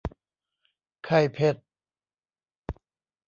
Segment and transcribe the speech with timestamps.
[1.05, 1.55] ไข่เผ็ด